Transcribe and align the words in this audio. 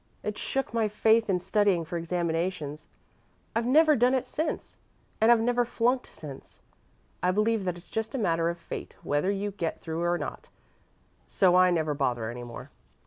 It 0.23 0.35
shook 0.35 0.73
my 0.73 0.87
faith 0.87 1.29
in 1.29 1.39
studying 1.39 1.85
for 1.85 1.95
examinations. 1.95 2.87
I've 3.55 3.67
never 3.67 3.95
done 3.95 4.15
it 4.15 4.25
since, 4.25 4.77
and 5.21 5.31
I've 5.31 5.39
never 5.39 5.63
flunked 5.63 6.11
since. 6.11 6.59
I 7.21 7.29
believe 7.29 7.65
that 7.65 7.77
it's 7.77 7.87
just 7.87 8.15
a 8.15 8.17
matter 8.17 8.49
of 8.49 8.57
fate 8.57 8.95
whether 9.03 9.29
you 9.29 9.51
get 9.51 9.79
through 9.79 10.01
or 10.01 10.17
not, 10.17 10.49
so 11.27 11.55
I 11.55 11.69
never 11.69 11.93
bother 11.93 12.31
any 12.31 12.41
more." 12.43 12.71